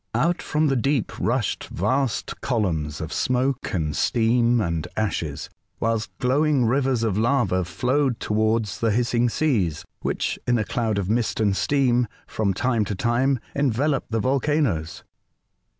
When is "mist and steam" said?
11.07-12.07